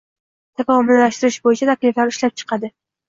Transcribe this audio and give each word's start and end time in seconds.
takomillashtirish 0.61 1.37
bo‘yicha 1.45 1.67
takliflar 1.71 2.15
ishlab 2.15 2.39
chiqadi; 2.43 2.73